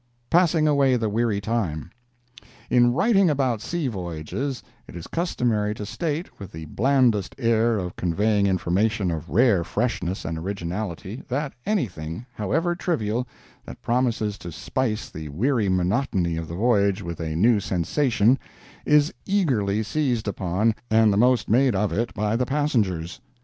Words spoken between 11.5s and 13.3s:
anything, however trivial,